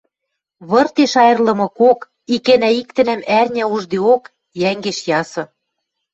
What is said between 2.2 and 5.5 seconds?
икӓна-иктӹнӓм ӓрня уждеок, йӓнгеш ясы.